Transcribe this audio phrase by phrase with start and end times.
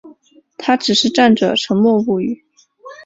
[0.57, 2.43] 他只是站着沉默不语